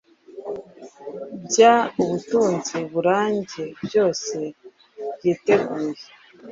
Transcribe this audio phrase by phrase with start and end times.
[1.45, 6.03] Bya ubutunzi burambye byose-byiteguye